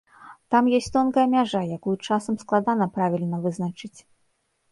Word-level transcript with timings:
Там 0.53 0.69
ёсць 0.77 0.87
тонкая 0.95 1.25
мяжа, 1.33 1.59
якую 1.77 1.93
часам 2.09 2.39
складана 2.43 2.87
правільна 2.95 3.37
вызначыць. 3.45 3.99